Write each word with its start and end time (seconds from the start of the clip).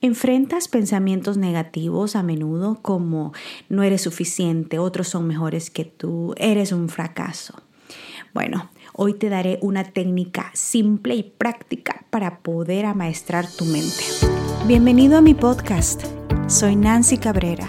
¿Enfrentas 0.00 0.68
pensamientos 0.68 1.38
negativos 1.38 2.14
a 2.14 2.22
menudo 2.22 2.78
como 2.82 3.32
no 3.68 3.82
eres 3.82 4.02
suficiente, 4.02 4.78
otros 4.78 5.08
son 5.08 5.26
mejores 5.26 5.70
que 5.70 5.84
tú, 5.84 6.34
eres 6.36 6.70
un 6.70 6.88
fracaso? 6.88 7.60
Bueno, 8.32 8.70
hoy 8.92 9.14
te 9.14 9.28
daré 9.28 9.58
una 9.60 9.82
técnica 9.82 10.52
simple 10.54 11.16
y 11.16 11.24
práctica 11.24 12.04
para 12.10 12.38
poder 12.38 12.86
amaestrar 12.86 13.50
tu 13.50 13.64
mente. 13.64 14.04
Bienvenido 14.68 15.18
a 15.18 15.20
mi 15.20 15.34
podcast. 15.34 16.04
Soy 16.46 16.76
Nancy 16.76 17.18
Cabrera 17.18 17.68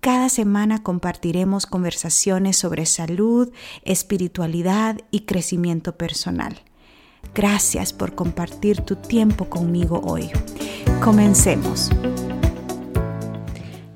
Cada 0.00 0.28
semana 0.28 0.82
compartiremos 0.84 1.66
conversaciones 1.66 2.56
sobre 2.56 2.86
salud, 2.86 3.50
espiritualidad 3.82 5.00
y 5.10 5.20
crecimiento 5.20 5.96
personal. 5.96 6.60
Gracias 7.34 7.92
por 7.92 8.14
compartir 8.14 8.80
tu 8.82 8.94
tiempo 8.94 9.46
conmigo 9.50 10.00
hoy. 10.04 10.30
Comencemos. 11.02 11.90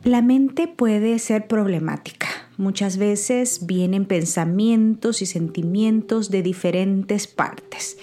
La 0.02 0.22
mente 0.22 0.66
puede 0.66 1.20
ser 1.20 1.46
problemática. 1.46 2.26
Muchas 2.56 2.96
veces 2.96 3.66
vienen 3.66 4.04
pensamientos 4.04 5.22
y 5.22 5.26
sentimientos 5.26 6.30
de 6.30 6.42
diferentes 6.42 7.28
partes. 7.28 7.96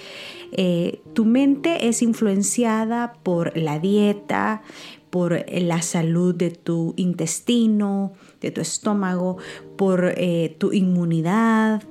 Eh, 0.51 1.01
tu 1.13 1.25
mente 1.25 1.87
es 1.87 2.01
influenciada 2.01 3.13
por 3.23 3.55
la 3.55 3.79
dieta, 3.79 4.63
por 5.09 5.45
la 5.49 5.81
salud 5.81 6.35
de 6.35 6.51
tu 6.51 6.93
intestino, 6.97 8.13
de 8.41 8.51
tu 8.51 8.61
estómago, 8.61 9.37
por 9.77 10.13
eh, 10.17 10.55
tu 10.57 10.71
inmunidad, 10.71 11.83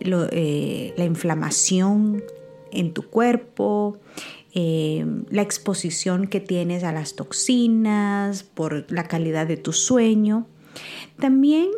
eh, 0.00 0.94
la 0.96 1.04
inflamación 1.04 2.22
en 2.72 2.92
tu 2.92 3.02
cuerpo, 3.02 3.98
eh, 4.54 5.04
la 5.30 5.42
exposición 5.42 6.26
que 6.26 6.40
tienes 6.40 6.84
a 6.84 6.92
las 6.92 7.14
toxinas, 7.14 8.42
por 8.42 8.90
la 8.90 9.04
calidad 9.04 9.46
de 9.46 9.56
tu 9.56 9.72
sueño. 9.72 10.46
También 11.18 11.68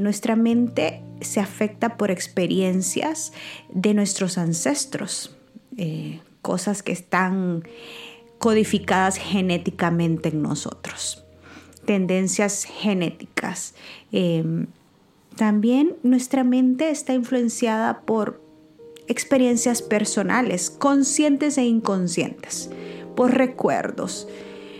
nuestra 0.00 0.34
mente 0.34 1.02
se 1.20 1.40
afecta 1.40 1.98
por 1.98 2.10
experiencias 2.10 3.34
de 3.70 3.92
nuestros 3.92 4.38
ancestros, 4.38 5.36
cosas 6.40 6.82
que 6.82 6.92
están 6.92 7.64
codificadas 8.38 9.16
genéticamente 9.16 10.28
en 10.30 10.42
nosotros, 10.42 11.24
tendencias 11.84 12.64
genéticas. 12.64 13.74
Em, 14.12 14.66
también 15.36 15.96
nuestra 16.02 16.44
mente 16.44 16.90
está 16.90 17.14
influenciada 17.14 18.00
por 18.02 18.40
experiencias 19.06 19.82
personales, 19.82 20.70
conscientes 20.70 21.58
e 21.58 21.64
inconscientes, 21.64 22.70
por 23.16 23.34
recuerdos. 23.34 24.28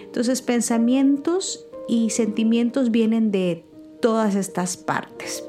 Entonces 0.05 0.43
pensamientos 0.43 1.67
y 1.89 2.11
sentimientos 2.11 2.91
vienen 2.91 3.31
de 3.31 3.65
todas 4.01 4.35
estas 4.35 4.77
partes 4.77 5.45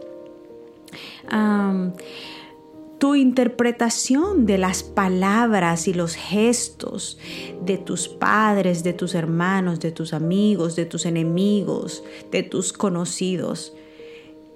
tu 2.99 3.15
interpretación 3.15 4.45
de 4.45 4.57
las 4.57 4.83
palabras 4.83 5.87
y 5.87 5.93
los 5.93 6.15
gestos 6.15 7.17
de 7.65 7.77
tus 7.77 8.09
padres, 8.09 8.83
de 8.83 8.93
tus 8.93 9.15
hermanos, 9.15 9.79
de 9.79 9.91
tus 9.91 10.13
amigos, 10.13 10.75
de 10.75 10.85
tus 10.85 11.05
enemigos, 11.05 12.03
de 12.31 12.43
tus 12.43 12.73
conocidos. 12.73 13.73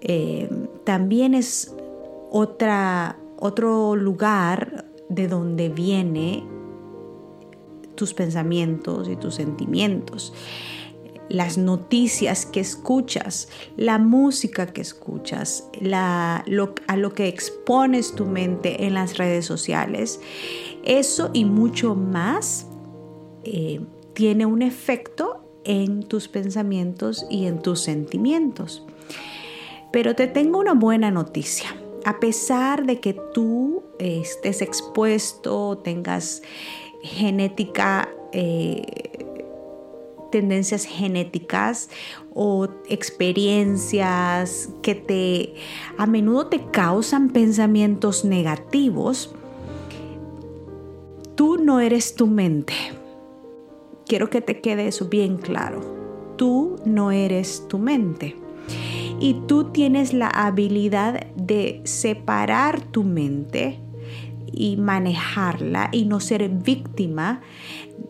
Eh, 0.01 0.49
también 0.83 1.33
es 1.33 1.73
otra, 2.31 3.17
otro 3.39 3.95
lugar 3.95 4.85
de 5.07 5.29
donde 5.29 5.69
vienen 5.69 6.43
tus 7.95 8.13
pensamientos 8.13 9.07
y 9.07 9.15
tus 9.15 9.35
sentimientos 9.35 10.33
las 11.29 11.57
noticias 11.57 12.45
que 12.45 12.59
escuchas, 12.59 13.49
la 13.77 13.97
música 13.97 14.67
que 14.67 14.81
escuchas, 14.81 15.69
a 15.91 16.43
lo 16.47 17.13
que 17.13 17.27
expones 17.27 18.13
tu 18.13 18.25
mente 18.25 18.85
en 18.85 18.93
las 18.93 19.17
redes 19.17 19.45
sociales, 19.45 20.19
eso 20.83 21.29
y 21.33 21.45
mucho 21.45 21.95
más 21.95 22.67
eh, 23.43 23.81
tiene 24.13 24.45
un 24.45 24.61
efecto 24.61 25.43
en 25.63 26.03
tus 26.03 26.27
pensamientos 26.27 27.25
y 27.29 27.45
en 27.45 27.61
tus 27.61 27.81
sentimientos. 27.81 28.85
Pero 29.91 30.15
te 30.15 30.27
tengo 30.27 30.59
una 30.59 30.73
buena 30.73 31.11
noticia. 31.11 31.75
A 32.05 32.19
pesar 32.19 32.85
de 32.85 32.99
que 32.99 33.15
tú 33.33 33.83
estés 33.99 34.61
expuesto, 34.61 35.77
tengas 35.77 36.41
genética 37.01 38.09
eh, 38.31 39.02
tendencias 40.33 40.85
genéticas 40.85 41.91
o 42.33 42.67
experiencias 42.89 44.69
que 44.81 44.95
te 44.95 45.53
a 45.99 46.07
menudo 46.07 46.47
te 46.47 46.65
causan 46.71 47.29
pensamientos 47.29 48.25
negativos, 48.25 49.31
tú 51.35 51.57
no 51.57 51.79
eres 51.79 52.15
tu 52.15 52.25
mente. 52.25 52.73
Quiero 54.07 54.31
que 54.31 54.41
te 54.41 54.59
quede 54.59 54.87
eso 54.87 55.05
bien 55.05 55.37
claro. 55.37 55.81
Tú 56.35 56.77
no 56.83 57.11
eres 57.11 57.67
tu 57.67 57.77
mente. 57.77 58.35
Y 59.19 59.35
tú 59.45 59.65
tienes 59.65 60.13
la 60.13 60.29
habilidad 60.29 61.27
de 61.35 61.81
separar 61.83 62.81
tu 62.81 63.03
mente 63.03 63.82
y 64.53 64.77
manejarla 64.77 65.89
y 65.91 66.05
no 66.05 66.19
ser 66.19 66.47
víctima 66.49 67.41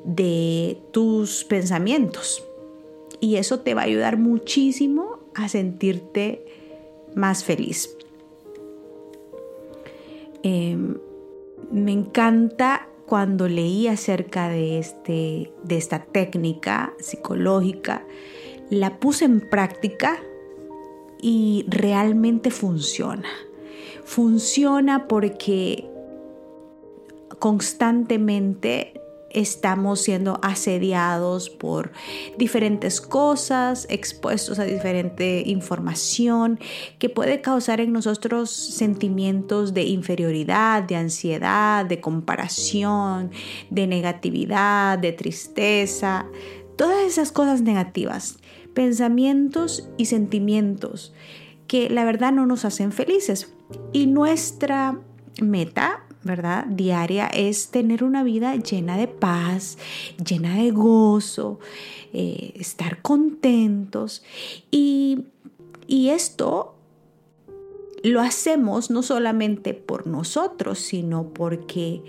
de 0.03 0.81
tus 0.91 1.43
pensamientos. 1.45 2.43
Y 3.19 3.37
eso 3.37 3.61
te 3.61 3.73
va 3.73 3.81
a 3.81 3.85
ayudar 3.85 4.17
muchísimo 4.17 5.19
a 5.33 5.47
sentirte 5.47 6.45
más 7.15 7.43
feliz. 7.43 7.95
Em, 10.43 10.97
me 11.71 11.91
encanta 11.91 12.87
cuando 13.05 13.47
leí 13.47 13.87
acerca 13.87 14.49
de, 14.49 14.79
este, 14.79 15.51
de 15.63 15.77
esta 15.77 16.03
técnica 16.03 16.93
psicológica, 16.99 18.05
la 18.69 18.99
puse 18.99 19.25
en 19.25 19.39
práctica 19.39 20.19
y 21.21 21.65
realmente 21.69 22.51
funciona. 22.51 23.29
Funciona 24.03 25.07
porque 25.07 25.89
constantemente 27.43 28.93
estamos 29.29 29.99
siendo 29.99 30.39
asediados 30.41 31.49
por 31.49 31.91
diferentes 32.37 33.01
cosas, 33.01 33.85
expuestos 33.89 34.59
a 34.59 34.63
diferente 34.63 35.43
información 35.45 36.57
que 36.99 37.09
puede 37.09 37.41
causar 37.41 37.81
en 37.81 37.91
nosotros 37.91 38.49
sentimientos 38.49 39.73
de 39.73 39.83
inferioridad, 39.83 40.83
de 40.83 40.95
ansiedad, 40.95 41.85
de 41.85 41.99
comparación, 41.99 43.31
de 43.69 43.87
negatividad, 43.87 44.97
de 44.97 45.11
tristeza, 45.11 46.25
todas 46.77 47.03
esas 47.03 47.33
cosas 47.33 47.61
negativas, 47.61 48.37
pensamientos 48.73 49.89
y 49.97 50.05
sentimientos 50.05 51.13
que 51.67 51.89
la 51.89 52.05
verdad 52.05 52.31
no 52.31 52.45
nos 52.45 52.63
hacen 52.63 52.93
felices. 52.93 53.53
Y 53.91 54.07
nuestra 54.07 54.97
meta 55.41 56.05
¿verdad? 56.23 56.65
Diaria 56.65 57.27
es 57.27 57.69
tener 57.69 58.03
una 58.03 58.23
vida 58.23 58.55
llena 58.55 58.97
de 58.97 59.07
paz, 59.07 59.77
llena 60.23 60.55
de 60.55 60.71
gozo, 60.71 61.59
eh, 62.13 62.53
estar 62.55 63.01
contentos. 63.01 64.23
Y, 64.71 65.25
y 65.87 66.09
esto 66.09 66.75
lo 68.03 68.21
hacemos 68.21 68.91
no 68.91 69.01
solamente 69.01 69.73
por 69.73 70.07
nosotros, 70.07 70.79
sino 70.79 71.29
porque 71.29 72.03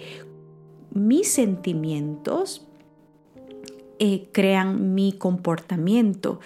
mis 0.92 1.28
sentimientos 1.28 2.66
eh, 4.00 4.28
crean 4.32 4.94
mi 4.94 5.12
comportamiento 5.12 6.40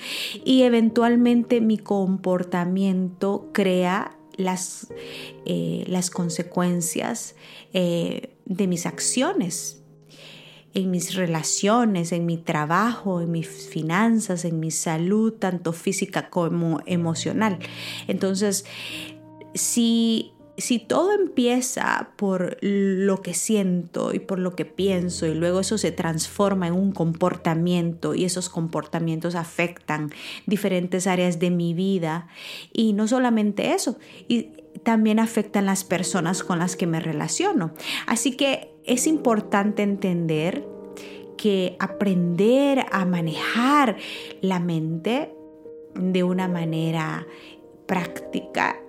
y 0.44 0.62
eventualmente 0.62 1.62
mi 1.62 1.78
comportamiento 1.78 3.48
crea 3.52 4.17
las, 4.38 4.88
eh, 5.44 5.84
las 5.86 6.08
consecuencias 6.08 7.34
eh, 7.74 8.34
de 8.46 8.66
mis 8.66 8.86
acciones. 8.86 9.74
en 10.74 10.90
mis 10.90 11.14
relaciones, 11.14 12.12
en 12.12 12.26
mi 12.26 12.36
trabajo, 12.36 13.22
en 13.22 13.32
mis 13.32 13.48
finanzas, 13.48 14.44
en 14.44 14.60
mi 14.60 14.70
salud, 14.70 15.32
tanto 15.32 15.72
física 15.72 16.28
como 16.28 16.80
emocional. 16.86 17.58
Entonces, 18.06 18.64
si 19.54 20.34
si 20.58 20.80
todo 20.80 21.12
empieza 21.12 22.10
por 22.16 22.58
lo 22.60 23.22
que 23.22 23.32
siento 23.32 24.12
y 24.12 24.18
por 24.18 24.40
lo 24.40 24.56
que 24.56 24.64
pienso 24.64 25.26
y 25.26 25.34
luego 25.34 25.60
eso 25.60 25.78
se 25.78 25.92
transforma 25.92 26.66
en 26.66 26.74
un 26.74 26.92
comportamiento 26.92 28.14
y 28.14 28.24
esos 28.24 28.48
comportamientos 28.48 29.36
afectan 29.36 30.10
diferentes 30.46 31.06
áreas 31.06 31.38
de 31.38 31.50
mi 31.50 31.74
vida 31.74 32.26
y 32.72 32.92
no 32.92 33.06
solamente 33.06 33.72
eso, 33.72 33.98
y 34.26 34.50
también 34.82 35.20
afectan 35.20 35.66
las 35.66 35.84
personas 35.84 36.42
con 36.42 36.58
las 36.58 36.76
que 36.76 36.86
me 36.86 37.00
relaciono. 37.00 37.72
Así 38.06 38.36
que 38.36 38.72
es 38.84 39.06
importante 39.06 39.82
entender 39.82 40.66
que 41.36 41.76
aprender 41.78 42.84
a 42.90 43.04
manejar 43.04 43.96
la 44.40 44.58
mente 44.58 45.32
de 45.94 46.22
una 46.24 46.48
manera 46.48 47.26
práctica 47.86 48.80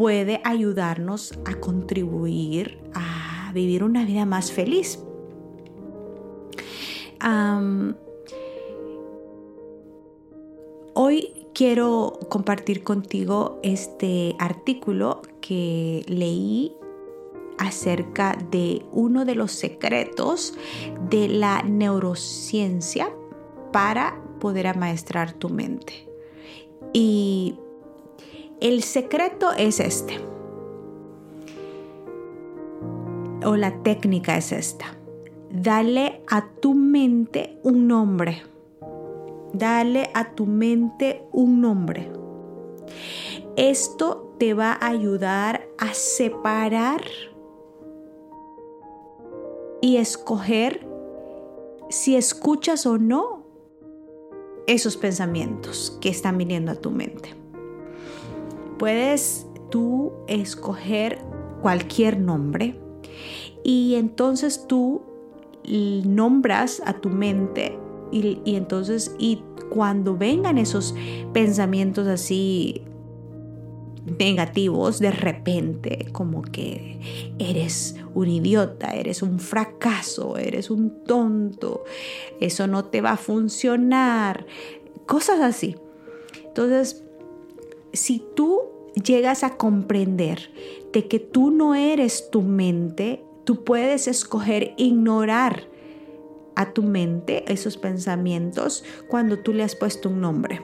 puede 0.00 0.40
ayudarnos 0.44 1.38
a 1.44 1.56
contribuir 1.56 2.78
a 2.94 3.52
vivir 3.52 3.84
una 3.84 4.06
vida 4.06 4.24
más 4.24 4.50
feliz. 4.50 4.98
hoy 10.94 11.34
quiero 11.52 12.18
compartir 12.30 12.82
contigo 12.82 13.60
este 13.62 14.36
artículo 14.38 15.20
que 15.42 16.02
leí 16.08 16.74
acerca 17.58 18.38
de 18.50 18.82
uno 18.92 19.26
de 19.26 19.34
los 19.34 19.52
secretos 19.52 20.54
de 21.10 21.28
la 21.28 21.62
neurociencia 21.62 23.14
para 23.70 24.18
poder 24.40 24.66
amaestrar 24.66 25.34
tu 25.34 25.50
mente. 25.50 26.08
Y 26.94 27.56
el 28.60 28.82
secreto 28.82 29.52
es 29.52 29.80
este. 29.80 30.20
O 33.44 33.56
la 33.56 33.82
técnica 33.82 34.36
es 34.36 34.52
esta. 34.52 34.96
Dale 35.50 36.22
a 36.28 36.46
tu 36.46 36.74
mente 36.74 37.58
un 37.62 37.88
nombre. 37.88 38.42
Dale 39.54 40.10
a 40.14 40.34
tu 40.34 40.46
mente 40.46 41.22
un 41.32 41.60
nombre. 41.60 42.12
Esto 43.56 44.34
te 44.38 44.52
va 44.52 44.72
a 44.72 44.88
ayudar 44.88 45.66
a 45.78 45.94
separar 45.94 47.02
y 49.80 49.96
escoger 49.96 50.86
si 51.88 52.14
escuchas 52.14 52.84
o 52.86 52.98
no 52.98 53.42
esos 54.66 54.96
pensamientos 54.98 55.98
que 56.00 56.10
están 56.10 56.38
viniendo 56.38 56.72
a 56.72 56.76
tu 56.76 56.90
mente 56.90 57.39
puedes 58.80 59.46
tú 59.68 60.10
escoger 60.26 61.18
cualquier 61.60 62.18
nombre 62.18 62.80
y 63.62 63.96
entonces 63.96 64.64
tú 64.66 65.02
nombras 65.68 66.82
a 66.86 66.94
tu 66.94 67.10
mente 67.10 67.78
y, 68.10 68.40
entonces 68.46 69.14
y 69.18 69.42
cuando 69.68 70.16
vengan 70.16 70.56
esos 70.56 70.94
pensamientos 71.34 72.06
así 72.08 72.82
negativos 74.18 74.98
de 74.98 75.10
repente, 75.10 76.08
como 76.12 76.40
que 76.40 77.34
eres 77.38 77.96
un 78.14 78.28
idiota, 78.28 78.94
eres 78.94 79.22
un 79.22 79.40
fracaso, 79.40 80.38
eres 80.38 80.70
un 80.70 81.04
tonto, 81.04 81.84
eso 82.40 82.66
no 82.66 82.86
te 82.86 83.02
va 83.02 83.10
a 83.12 83.16
funcionar, 83.18 84.46
cosas 85.04 85.40
así. 85.42 85.76
Entonces, 86.46 87.04
si 87.92 88.22
tú 88.34 88.62
llegas 88.94 89.44
a 89.44 89.56
comprender 89.56 90.50
de 90.92 91.06
que 91.06 91.18
tú 91.18 91.50
no 91.50 91.74
eres 91.74 92.30
tu 92.30 92.42
mente, 92.42 93.22
tú 93.44 93.64
puedes 93.64 94.08
escoger 94.08 94.74
ignorar 94.76 95.68
a 96.56 96.72
tu 96.72 96.82
mente 96.82 97.44
esos 97.50 97.76
pensamientos 97.76 98.84
cuando 99.08 99.38
tú 99.38 99.52
le 99.52 99.62
has 99.62 99.76
puesto 99.76 100.08
un 100.08 100.20
nombre. 100.20 100.60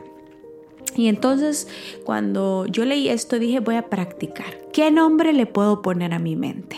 Y 0.94 1.08
entonces 1.08 1.68
cuando 2.04 2.66
yo 2.66 2.84
leí 2.84 3.08
esto 3.08 3.38
dije 3.38 3.60
voy 3.60 3.76
a 3.76 3.88
practicar. 3.88 4.58
¿Qué 4.72 4.90
nombre 4.90 5.32
le 5.32 5.46
puedo 5.46 5.82
poner 5.82 6.12
a 6.14 6.18
mi 6.18 6.36
mente? 6.36 6.76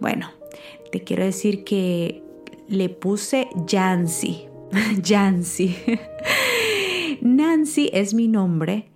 Bueno, 0.00 0.30
te 0.90 1.02
quiero 1.02 1.24
decir 1.24 1.64
que 1.64 2.22
le 2.68 2.88
puse 2.88 3.48
Jancy. 3.68 4.46
Jancy. 5.04 5.76
Nancy 7.20 7.90
es 7.92 8.14
mi 8.14 8.28
nombre 8.28 8.91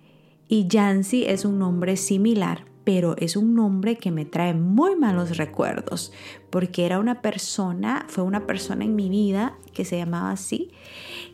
y 0.47 0.67
Yancy 0.67 1.25
es 1.25 1.45
un 1.45 1.59
nombre 1.59 1.97
similar, 1.97 2.65
pero 2.83 3.15
es 3.17 3.35
un 3.35 3.53
nombre 3.53 3.97
que 3.97 4.11
me 4.11 4.25
trae 4.25 4.53
muy 4.53 4.95
malos 4.95 5.37
recuerdos, 5.37 6.11
porque 6.49 6.85
era 6.85 6.99
una 6.99 7.21
persona, 7.21 8.05
fue 8.07 8.23
una 8.23 8.47
persona 8.47 8.85
en 8.85 8.95
mi 8.95 9.09
vida 9.09 9.57
que 9.73 9.85
se 9.85 9.97
llamaba 9.97 10.31
así, 10.31 10.71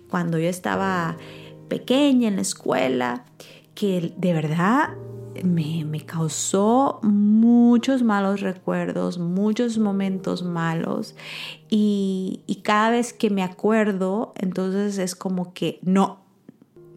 cuando 0.10 0.40
yo 0.40 0.50
estaba 0.50 1.18
pequeña 1.68 2.28
en 2.28 2.38
la 2.38 2.42
escuela, 2.42 3.26
que 3.76 4.14
de 4.18 4.34
verdad 4.34 4.90
me, 5.44 6.06
causó 6.06 7.00
muchos 7.02 8.04
malos 8.04 8.42
recuerdos, 8.42 9.18
muchos 9.18 9.78
momentos 9.78 10.44
malos 10.44 11.16
y, 11.70 12.44
cada 12.64 12.92
vez 12.92 13.14
que 13.14 13.30
me 13.30 13.44
acuerdo, 13.44 14.34
entonces 14.38 14.98
es 14.98 15.16
como 15.16 15.54
que 15.54 15.80
no, 15.82 16.23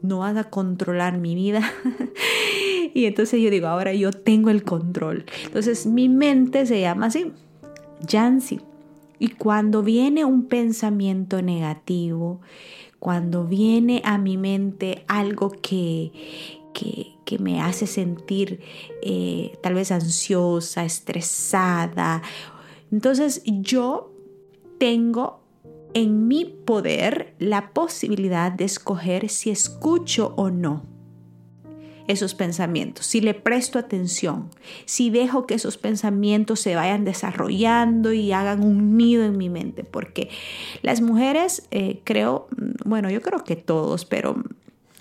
no 0.06 0.18
vas 0.18 0.36
a 0.36 0.44
controlar 0.44 1.18
mi 1.18 1.34
vida. 1.34 1.60
y 2.94 3.04
entonces 3.06 3.40
yo 3.40 3.50
digo, 3.50 3.66
ahora 3.66 3.92
yo 3.92 4.12
tengo 4.12 4.50
el 4.50 4.62
control. 4.62 5.24
Entonces 5.44 5.86
mi 5.86 6.08
mente 6.08 6.66
se 6.66 6.80
llama 6.80 7.06
así, 7.06 7.32
Jancy. 8.08 8.60
Y 9.18 9.28
cuando 9.28 9.82
viene 9.82 10.24
un 10.24 10.46
pensamiento 10.46 11.40
negativo, 11.40 12.40
cuando 12.98 13.44
viene 13.44 14.02
a 14.04 14.18
mi 14.18 14.36
mente 14.36 15.04
algo 15.08 15.50
que, 15.50 16.12
que, 16.74 17.38
me 17.38 17.60
hace 17.60 17.86
sentir 17.86 18.60
eh, 19.02 19.58
tal 19.62 19.74
vez 19.74 19.90
ansiosa, 19.90 20.84
estresada, 20.84 22.22
entonces 22.90 23.42
yo 23.44 24.12
tengo 24.78 25.40
en 25.96 26.28
mi 26.28 26.44
poder 26.44 27.32
la 27.38 27.70
posibilidad 27.70 28.52
de 28.52 28.64
escoger 28.64 29.30
si 29.30 29.48
escucho 29.48 30.34
o 30.36 30.50
no 30.50 30.82
esos 32.06 32.34
pensamientos, 32.34 33.06
si 33.06 33.22
le 33.22 33.32
presto 33.32 33.78
atención, 33.78 34.50
si 34.84 35.08
dejo 35.08 35.46
que 35.46 35.54
esos 35.54 35.78
pensamientos 35.78 36.60
se 36.60 36.74
vayan 36.74 37.06
desarrollando 37.06 38.12
y 38.12 38.30
hagan 38.32 38.62
un 38.62 38.98
nido 38.98 39.24
en 39.24 39.38
mi 39.38 39.48
mente, 39.48 39.84
porque 39.84 40.28
las 40.82 41.00
mujeres, 41.00 41.66
eh, 41.70 42.02
creo, 42.04 42.46
bueno, 42.84 43.08
yo 43.08 43.22
creo 43.22 43.42
que 43.42 43.56
todos, 43.56 44.04
pero 44.04 44.36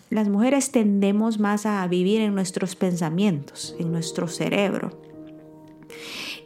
las 0.10 0.30
mujeres 0.30 0.72
tendemos 0.72 1.40
más 1.40 1.66
a 1.66 1.86
vivir 1.88 2.22
en 2.22 2.34
nuestros 2.34 2.78
pensamientos, 2.78 3.76
en 3.80 3.92
nuestro 3.92 4.30
cerebro. 4.30 4.98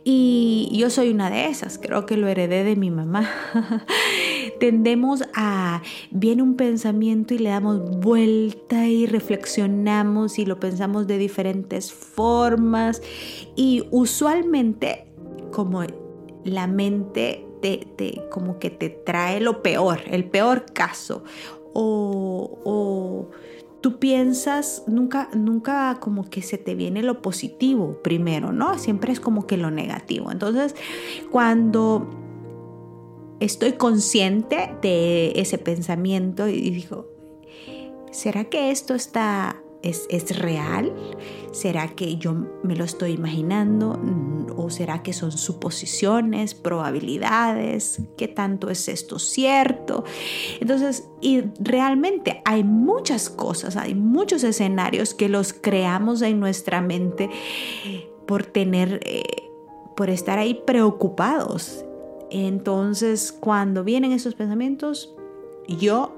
Y 0.04 0.72
yo 0.74 0.90
soy 0.90 1.10
una 1.10 1.30
de 1.30 1.48
esas, 1.50 1.78
creo 1.78 2.06
que 2.06 2.18
lo 2.18 2.28
heredé 2.28 2.64
de 2.64 2.76
mi 2.76 2.90
mamá. 2.90 3.30
Tendemos 4.60 5.24
a, 5.34 5.82
viene 6.12 6.44
un 6.44 6.56
pensamiento 6.56 7.34
y 7.34 7.40
le 7.40 7.50
damos 7.50 8.00
vuelta 8.00 8.88
y 8.88 9.06
reflexionamos 9.06 10.40
y 10.40 10.46
lo 10.46 10.60
pensamos 10.60 11.08
de 11.08 11.18
diferentes 11.18 11.92
formas. 11.92 13.02
Y 13.56 13.88
usualmente 13.92 15.06
como 15.52 15.84
la 16.44 16.68
mente 16.68 17.46
te, 17.62 18.22
como 18.30 18.60
que 18.60 18.70
te 18.70 18.90
trae 18.90 19.40
lo 19.40 19.62
peor, 19.62 20.02
el 20.10 20.26
peor 20.26 20.66
caso. 20.74 21.24
O, 21.74 22.60
o 22.64 23.30
tú 23.82 24.00
piensas, 24.00 24.84
nunca, 24.88 25.30
nunca 25.34 25.98
como 26.00 26.30
que 26.30 26.42
se 26.42 26.58
te 26.58 26.76
viene 26.76 27.04
lo 27.04 27.22
positivo 27.22 28.00
primero, 28.04 28.52
¿no? 28.52 28.78
Siempre 28.78 29.14
es 29.14 29.20
como 29.20 29.48
que 29.48 29.58
lo 29.58 29.72
negativo. 29.72 30.32
Entonces, 30.32 30.76
cuando 31.32 32.10
estoy 33.40 33.74
consciente 33.74 34.76
de 34.82 35.34
ese 35.36 35.58
pensamiento 35.58 36.48
y 36.48 36.70
digo, 36.70 37.08
¿será 38.12 38.46
que 38.46 38.72
esto 38.72 38.96
está 38.96 39.62
¿Es, 39.82 40.38
real? 40.38 40.94
¿Será 41.54 41.88
que 41.96 42.18
yo 42.18 42.34
me 42.64 42.76
lo 42.76 42.84
estoy 42.84 43.12
imaginando? 43.12 43.98
¿O 44.58 44.70
será 44.70 45.04
que 45.04 45.14
son 45.14 45.32
suposiciones, 45.32 46.54
probabilidades? 46.54 48.02
¿Qué 48.18 48.28
tanto 48.28 48.70
es 48.70 48.90
esto 48.90 49.20
cierto? 49.20 50.04
Entonces, 50.60 51.08
y 51.22 51.44
realmente 51.62 52.42
hay 52.44 52.66
muchas 52.66 53.30
cosas, 53.30 53.78
hay 53.78 53.96
muchos 53.96 54.44
escenarios 54.44 55.14
que 55.14 55.30
los 55.30 55.54
creamos 55.54 56.22
en 56.24 56.42
nuestra 56.42 56.82
mente 56.82 57.30
por 58.28 58.46
tener, 58.46 59.00
eh, 59.06 59.24
por 59.96 60.10
estar 60.10 60.40
ahí 60.40 60.62
preocupados 60.66 61.86
Entonces, 62.32 63.32
cuando 63.32 63.84
vienen 63.84 64.12
esos 64.12 64.36
pensamientos, 64.36 65.16
yo 65.68 66.14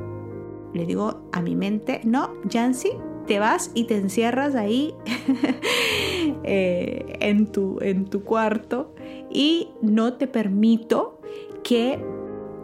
le 0.74 0.86
digo 0.86 1.22
a 1.32 1.42
mi 1.42 1.56
mente, 1.56 2.02
no, 2.04 2.32
Jancy, 2.50 2.92
te 3.28 3.40
vas 3.40 3.72
y 3.74 3.86
te 3.86 3.98
encierras 3.98 4.56
ahí 4.56 4.94
eh, 6.44 7.18
en, 7.20 7.48
tu, 7.48 7.80
en 7.82 8.06
tu 8.06 8.24
cuarto 8.24 8.94
y 9.30 9.70
no 9.82 10.14
te 10.14 10.28
permito 10.28 11.20
que 11.64 12.04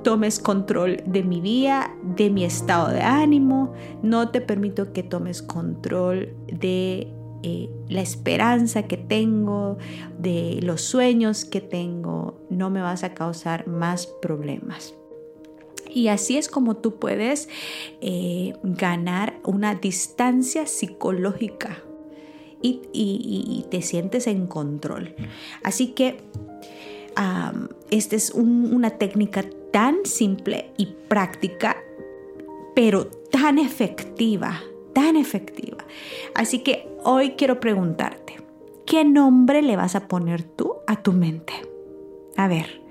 tomes 0.04 0.40
control 0.40 1.04
de 1.06 1.24
mi 1.24 1.42
día, 1.42 1.96
de 2.16 2.30
mi 2.30 2.46
estado 2.46 2.90
de 2.90 3.02
ánimo, 3.02 3.74
no 4.02 4.30
te 4.30 4.42
permito 4.42 4.94
que 4.94 5.04
tomes 5.04 5.42
control 5.42 6.34
de 6.48 7.14
eh, 7.44 7.70
la 7.88 8.02
esperanza 8.02 8.84
que 8.84 8.98
tengo, 8.98 9.78
de 10.18 10.60
los 10.62 10.82
sueños 10.82 11.46
que 11.46 11.62
tengo, 11.62 12.40
no 12.50 12.70
me 12.70 12.82
vas 12.82 13.04
a 13.04 13.14
causar 13.14 13.68
más 13.68 14.08
problemas. 14.08 14.94
Y 15.90 16.10
así 16.10 16.38
es 16.38 16.50
como 16.50 16.78
tú 16.78 16.96
puedes 16.96 17.50
eh, 18.02 18.54
ganar 18.64 19.40
una 19.44 19.76
distancia 19.76 20.68
psicológica 20.68 21.84
y, 22.62 23.66
te 23.70 23.82
sientes 23.82 24.28
en 24.28 24.48
control. 24.48 25.16
Así 25.64 25.88
que 25.88 26.18
esta 27.90 28.16
es 28.16 28.32
una 28.32 28.92
técnica 28.92 29.44
tan 29.72 30.06
simple 30.06 30.72
y 30.78 30.88
práctica, 31.08 31.78
pero 32.76 33.08
tan 33.08 33.58
efectiva, 33.60 34.62
tan 34.94 35.16
efectiva. 35.16 35.78
Así 36.36 36.60
que 36.60 36.88
hoy 37.10 37.36
quiero 37.38 37.62
preguntarte, 37.62 38.36
¿qué 38.86 39.06
nombre 39.06 39.62
le 39.62 39.78
vas 39.78 39.96
a 39.96 40.10
poner 40.10 40.44
tú 40.44 40.74
a 40.88 41.02
tu 41.02 41.14
mente? 41.14 41.54
A 42.36 42.50
ver, 42.50 42.82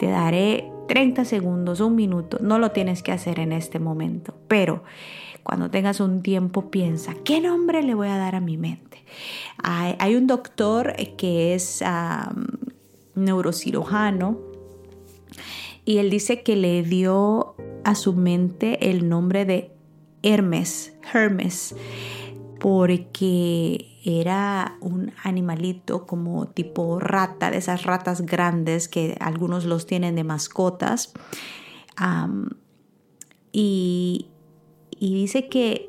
te 0.00 0.08
daré 0.08 0.72
30 0.88 1.24
segundos, 1.24 1.78
un 1.78 1.94
minuto, 1.94 2.38
no 2.40 2.58
lo 2.58 2.72
tienes 2.72 3.04
que 3.04 3.12
hacer 3.12 3.38
en 3.38 3.52
este 3.52 3.78
momento, 3.78 4.34
pero 4.48 4.82
cuando 5.44 5.70
tengas 5.70 6.00
un 6.00 6.22
tiempo 6.22 6.72
piensa, 6.72 7.14
¿qué 7.24 7.40
nombre 7.40 7.84
le 7.84 7.94
voy 7.94 8.08
a 8.08 8.16
dar 8.16 8.34
a 8.34 8.40
mi 8.40 8.56
mente? 8.56 9.04
Hay, 9.62 10.16
un 10.16 10.26
doctor 10.26 10.96
que 11.16 11.54
es 11.54 11.84
neurocirujano 13.14 14.38
y 15.84 15.98
él 15.98 16.10
dice 16.10 16.42
que 16.42 16.56
le 16.56 16.82
dio 16.82 17.54
a 17.84 17.94
su 17.94 18.12
mente 18.12 18.90
el 18.90 19.08
nombre 19.08 19.44
de 19.44 19.70
Hermes, 20.24 20.94
Hermes, 21.14 21.76
porque 22.60 23.98
era 24.04 24.76
un 24.80 25.12
animalito 25.24 26.06
como 26.06 26.46
tipo 26.48 27.00
rata, 27.00 27.50
de 27.50 27.56
esas 27.56 27.84
ratas 27.84 28.20
grandes 28.20 28.86
que 28.86 29.16
algunos 29.18 29.64
los 29.64 29.86
tienen 29.86 30.14
de 30.14 30.24
mascotas. 30.24 31.12
y, 33.50 34.28
dice 35.00 35.48
que 35.48 35.88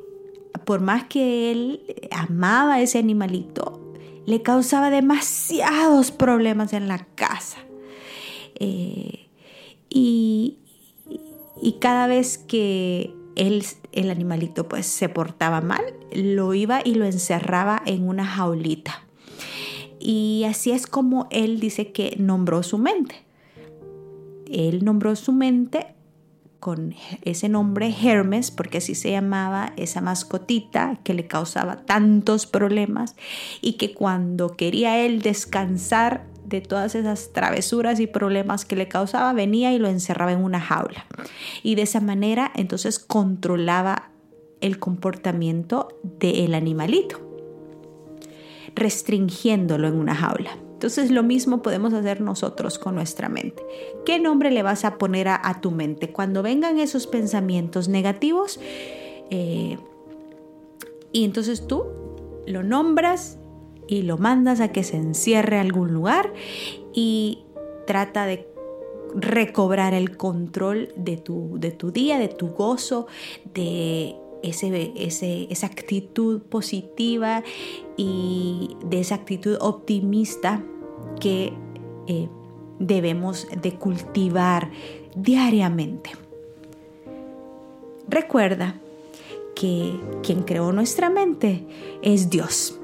por 0.66 0.80
más 0.80 1.04
que 1.04 1.52
él 1.52 1.84
amaba 2.12 2.76
a 2.76 2.82
ese 2.82 3.00
animalito, 3.00 3.94
le 4.26 4.42
causaba 4.42 4.90
demasiados 4.90 6.12
problemas 6.12 6.72
en 6.72 6.88
la 6.88 7.06
casa. 7.16 7.58
Eh, 8.56 9.28
y, 9.90 10.58
cada 11.82 12.08
vez 12.08 12.38
que 12.38 13.14
el 13.36 14.10
animalito 14.10 14.68
pues 14.68 14.86
se 14.86 15.10
portaba 15.10 15.62
mal, 15.62 15.84
lo 16.14 16.54
iba 16.54 16.82
y 16.84 16.96
lo 16.96 17.06
encerraba 17.06 17.82
en 17.86 18.08
una 18.08 18.26
jaulita. 18.26 19.06
Y 20.00 20.44
así 20.48 20.72
es 20.72 20.88
como 20.88 21.28
él 21.30 21.60
dice 21.60 21.92
que 21.92 22.16
nombró 22.18 22.64
su 22.64 22.78
mente. 22.78 23.16
Él 24.52 24.84
nombró 24.84 25.16
su 25.16 25.32
mente 25.32 25.88
con 26.60 26.94
ese 27.24 27.50
nombre 27.50 27.94
Hermes, 28.04 28.52
porque 28.52 28.78
así 28.78 28.96
se 28.96 29.12
llamaba 29.12 29.74
esa 29.78 30.00
mascotita 30.00 31.00
que 31.04 31.14
le 31.14 31.28
causaba 31.28 31.78
tantos 31.86 32.46
problemas 32.46 33.16
y 33.62 33.74
que 33.74 33.94
cuando 33.94 34.56
quería 34.56 35.00
él 35.00 35.22
descansar 35.22 36.26
de 36.52 36.62
todas 36.62 36.94
esas 36.94 37.32
travesuras 37.32 38.00
y 38.00 38.08
problemas 38.08 38.66
que 38.66 38.76
le 38.76 38.88
causaba, 38.88 39.34
venía 39.34 39.74
y 39.74 39.80
lo 39.80 39.88
encerraba 39.88 40.34
en 40.34 40.44
una 40.44 40.60
jaula. 40.60 41.06
Y 41.64 41.76
de 41.76 41.84
esa 41.84 42.02
manera 42.02 42.52
entonces 42.56 43.00
controlaba 43.00 44.12
el 44.60 44.78
comportamiento 44.78 45.88
del 46.04 46.54
animalito, 46.54 47.20
restringiéndolo 48.76 49.88
en 49.88 49.96
una 49.96 50.14
jaula. 50.14 50.52
Entonces 50.74 51.12
lo 51.12 51.24
mismo 51.24 51.62
podemos 51.62 51.94
hacer 51.94 52.22
nosotros 52.22 52.80
con 52.80 52.96
nuestra 52.96 53.30
mente. 53.30 53.64
¿Qué 54.06 54.20
nombre 54.20 54.52
le 54.52 54.64
vas 54.64 54.84
a 54.84 54.98
poner 54.98 55.28
a, 55.28 55.60
tu 55.62 55.72
mente? 55.72 56.12
Cuando 56.12 56.44
vengan 56.44 56.80
esos 56.80 57.08
pensamientos 57.08 57.88
negativos, 57.88 58.60
eh, 59.30 59.78
y 61.12 61.24
entonces 61.24 61.68
tú 61.68 61.86
lo 62.48 62.64
nombras 62.64 63.38
y 63.92 64.04
lo 64.04 64.18
mandas 64.18 64.62
a 64.62 64.70
que 64.70 64.86
se 64.86 64.96
encierre 64.96 65.60
algún 65.60 65.94
lugar 65.94 66.32
y 66.94 67.40
trata 67.86 68.26
de 68.26 68.48
recobrar 69.14 69.94
el 69.94 70.16
control 70.16 70.94
de 70.96 71.18
tu, 71.18 71.60
de 71.60 71.72
tu 71.72 71.92
día, 71.92 72.18
de 72.18 72.30
tu 72.30 72.52
gozo, 72.52 73.08
de 73.54 74.16
ese, 74.44 74.94
esa 74.96 75.66
actitud 75.66 76.42
positiva 76.44 77.44
y 77.98 78.78
de 78.86 79.02
esa 79.02 79.16
actitud 79.16 79.58
optimista 79.60 80.64
que 81.20 81.52
eh, 82.08 82.30
debemos 82.80 83.46
de 83.62 83.74
cultivar 83.74 84.72
diariamente. 85.18 86.12
Recuerda 88.08 88.80
que 89.54 90.00
quien 90.24 90.44
creó 90.44 90.72
nuestra 90.72 91.10
mente 91.10 91.66
es 92.02 92.30
Dios. 92.30 92.80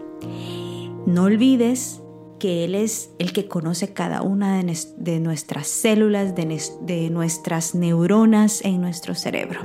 No 1.07 1.23
olvides 1.23 2.01
que 2.37 2.65
Él 2.65 2.75
es 2.75 3.11
el 3.17 3.31
que 3.31 3.47
conoce 3.47 3.93
cada 3.93 4.21
una 4.21 4.61
de, 4.61 5.19
nuestras 5.21 5.67
células, 5.67 6.35
de, 6.35 7.09
nuestras 7.09 7.75
neuronas 7.75 8.59
en 8.65 8.81
nuestro 8.81 9.15
cerebro. 9.15 9.61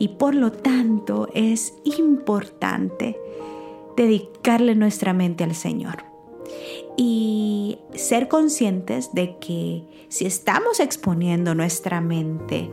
Y 0.00 0.08
por 0.08 0.34
lo 0.34 0.50
tanto 0.50 1.28
es 1.32 1.74
importante 1.84 3.16
dedicarle 3.96 4.74
nuestra 4.74 5.12
mente 5.12 5.44
al 5.44 5.54
Señor. 5.54 6.06
Y 6.96 7.78
ser 7.94 8.26
conscientes 8.26 9.14
de 9.14 9.38
que 9.38 9.84
si 10.08 10.26
estamos 10.26 10.80
exponiendo 10.80 11.54
nuestra 11.54 12.00
mente 12.00 12.68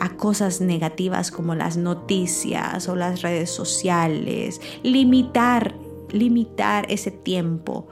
a 0.00 0.16
cosas 0.16 0.62
negativas 0.62 1.30
como 1.30 1.54
las 1.54 1.76
noticias 1.76 2.88
o 2.88 2.96
las 2.96 3.20
redes 3.20 3.50
sociales, 3.50 4.62
limitar, 4.82 5.74
limitar 6.10 6.86
ese 6.90 7.10
tiempo 7.10 7.88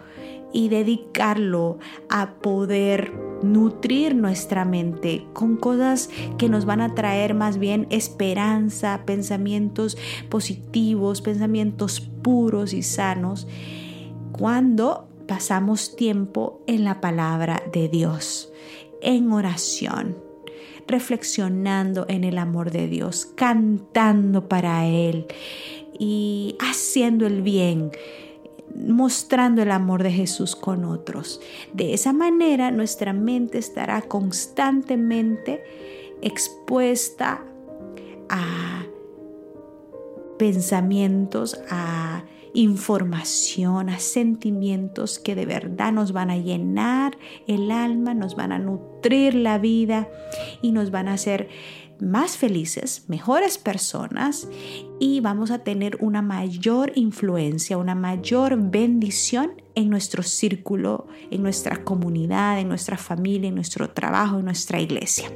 y 0.52 0.68
dedicarlo 0.68 1.78
a 2.08 2.34
poder 2.34 3.12
nutrir 3.42 4.14
nuestra 4.14 4.64
mente 4.64 5.26
con 5.32 5.56
cosas 5.56 6.10
que 6.38 6.48
nos 6.48 6.64
van 6.64 6.80
a 6.80 6.94
traer 6.94 7.34
más 7.34 7.58
bien 7.58 7.86
esperanza, 7.90 9.02
pensamientos 9.04 9.96
positivos, 10.28 11.22
pensamientos 11.22 12.00
puros 12.00 12.72
y 12.72 12.82
sanos, 12.82 13.48
cuando 14.32 15.08
pasamos 15.26 15.96
tiempo 15.96 16.62
en 16.66 16.84
la 16.84 17.00
palabra 17.00 17.62
de 17.72 17.88
Dios, 17.88 18.52
en 19.00 19.32
oración, 19.32 20.16
reflexionando 20.86 22.06
en 22.08 22.24
el 22.24 22.38
amor 22.38 22.70
de 22.70 22.88
Dios, 22.88 23.26
cantando 23.34 24.48
para 24.48 24.86
Él 24.86 25.26
y 26.02 26.56
haciendo 26.58 27.28
el 27.28 27.42
bien 27.42 27.92
mostrando 28.74 29.62
el 29.62 29.70
amor 29.70 30.02
de 30.02 30.10
Jesús 30.10 30.56
con 30.56 30.84
otros. 30.84 31.40
De 31.72 31.94
esa 31.94 32.12
manera 32.12 32.72
nuestra 32.72 33.12
mente 33.12 33.58
estará 33.58 34.02
constantemente 34.02 35.62
expuesta 36.20 37.44
a 38.28 38.84
pensamientos, 40.38 41.60
a 41.70 42.24
información, 42.54 43.88
a 43.88 44.00
sentimientos 44.00 45.20
que 45.20 45.36
de 45.36 45.46
verdad 45.46 45.92
nos 45.92 46.10
van 46.10 46.30
a 46.30 46.36
llenar 46.36 47.16
el 47.46 47.70
alma, 47.70 48.12
nos 48.12 48.34
van 48.34 48.50
a 48.50 48.58
nutrir 48.58 49.36
la 49.36 49.58
vida 49.58 50.08
y 50.62 50.72
nos 50.72 50.90
van 50.90 51.06
a 51.06 51.14
hacer 51.14 51.48
más 52.02 52.36
felices, 52.36 53.04
mejores 53.08 53.58
personas 53.58 54.48
y 54.98 55.20
vamos 55.20 55.50
a 55.50 55.60
tener 55.60 55.96
una 56.00 56.22
mayor 56.22 56.92
influencia, 56.96 57.78
una 57.78 57.94
mayor 57.94 58.56
bendición 58.70 59.52
en 59.74 59.88
nuestro 59.88 60.22
círculo, 60.22 61.06
en 61.30 61.42
nuestra 61.42 61.84
comunidad, 61.84 62.58
en 62.60 62.68
nuestra 62.68 62.96
familia, 62.96 63.48
en 63.48 63.54
nuestro 63.54 63.90
trabajo, 63.90 64.38
en 64.38 64.46
nuestra 64.46 64.80
iglesia. 64.80 65.30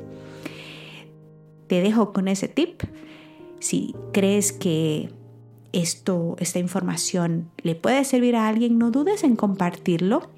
Te 1.69 1.81
dejo 1.81 2.13
con 2.13 2.29
ese 2.29 2.49
tip. 2.49 2.83
Si 3.61 3.95
crees 4.13 4.53
que 4.53 5.11
esto, 5.73 6.37
esta 6.39 6.59
información 6.59 7.51
le 7.63 7.75
puede 7.75 8.05
servir 8.05 8.37
a 8.37 8.49
alguien, 8.49 8.79
no 8.79 8.91
dudes 8.91 9.25
en 9.25 9.37
compartirlo 9.37 10.31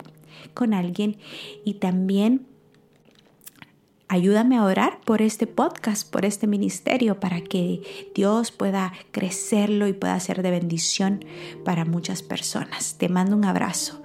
con 0.54 0.74
alguien 0.74 1.16
y 1.64 1.74
también 1.74 2.47
ayúdame 4.08 4.56
a 4.56 4.64
orar 4.64 5.00
por 5.04 5.22
este 5.22 5.46
podcast, 5.46 6.10
por 6.10 6.24
este 6.24 6.46
ministerio, 6.46 7.20
para 7.20 7.40
que 7.40 7.82
Dios 8.14 8.50
pueda 8.50 8.92
crecerlo 9.12 9.86
y 9.86 9.92
pueda 9.92 10.18
ser 10.20 10.42
de 10.42 10.50
bendición 10.50 11.24
para 11.64 11.84
muchas 11.84 12.22
personas. 12.22 12.96
Te 12.98 13.08
mando 13.08 13.36
un 13.36 13.44
abrazo. 13.44 14.02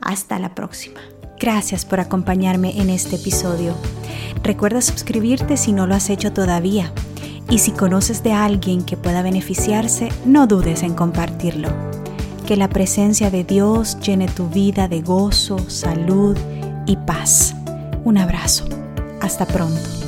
Hasta 0.00 0.38
la 0.38 0.54
próxima. 0.54 1.00
Gracias 1.38 1.84
por 1.84 2.00
acompañarme 2.00 2.80
en 2.80 2.90
este 2.90 3.16
episodio. 3.16 3.74
Recuerda 4.42 4.80
suscribirte 4.80 5.56
si 5.56 5.72
no 5.72 5.86
lo 5.86 5.94
has 5.94 6.10
hecho 6.10 6.32
todavía. 6.32 6.92
Y 7.50 7.58
si 7.58 7.72
conoces 7.72 8.22
de 8.22 8.32
alguien 8.32 8.84
que 8.84 8.96
pueda 8.96 9.22
beneficiarse, 9.22 10.10
no 10.24 10.46
dudes 10.46 10.82
en 10.82 10.94
compartirlo. 10.94 11.68
Que 12.46 12.56
la 12.56 12.68
presencia 12.68 13.30
de 13.30 13.44
Dios 13.44 13.98
llene 14.00 14.28
tu 14.28 14.48
vida 14.48 14.86
de 14.86 15.02
gozo, 15.02 15.58
salud 15.68 16.36
y 16.86 16.96
paz. 16.96 17.54
Un 18.04 18.18
abrazo. 18.18 18.79
Hasta 19.20 19.44
pronto. 19.44 19.99